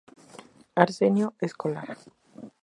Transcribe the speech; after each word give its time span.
Arsenio 0.83 1.27
Escolar. 1.39 1.89